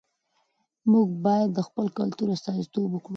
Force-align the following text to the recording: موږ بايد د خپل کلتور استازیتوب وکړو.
موږ 0.91 1.07
بايد 1.23 1.49
د 1.57 1.59
خپل 1.67 1.85
کلتور 1.97 2.27
استازیتوب 2.31 2.89
وکړو. 2.93 3.09